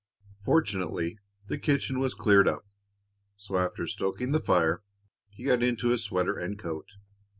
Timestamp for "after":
3.57-3.85